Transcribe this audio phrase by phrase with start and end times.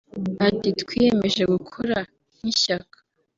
[0.47, 1.97] Ati “Twiyemeje gukora
[2.35, 2.97] nk’ishyaka